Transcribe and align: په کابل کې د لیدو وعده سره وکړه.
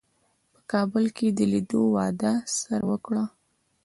په 0.53 0.59
کابل 0.71 1.05
کې 1.17 1.27
د 1.37 1.39
لیدو 1.51 1.81
وعده 1.95 2.33
سره 2.59 2.83
وکړه. 2.91 3.23